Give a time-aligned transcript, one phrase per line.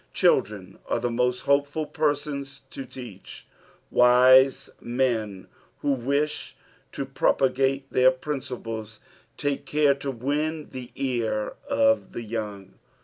[0.15, 3.45] Children are the most hopeful persona to teach—
[3.91, 5.45] wise men
[5.81, 6.55] who wish
[6.93, 8.99] to propagate their principles
[9.37, 12.79] take care to win the ear of the young.